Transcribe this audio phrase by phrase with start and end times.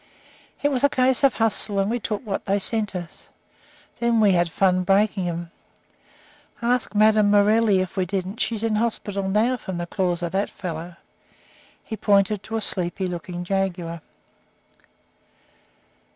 [0.63, 3.29] It was a case of hustle, and we took what they sent us.
[3.99, 5.51] Then we had fun breaking 'em
[6.63, 6.67] in.
[6.67, 8.39] Ask Madame Morelli if we didn't.
[8.39, 10.95] She's in the hospital now from the claws of that fellow."
[11.83, 14.01] He pointed to a sleepy looking jaguar.